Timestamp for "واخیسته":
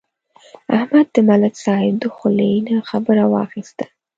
3.35-3.85